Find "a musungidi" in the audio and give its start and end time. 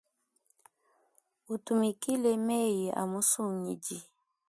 3.01-3.97